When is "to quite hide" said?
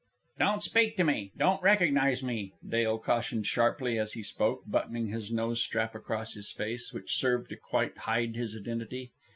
7.51-8.35